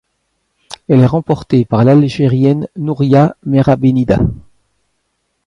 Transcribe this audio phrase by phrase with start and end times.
[0.89, 4.17] Elle est remportée par l'Algérienne Nouria Mérah-Benida.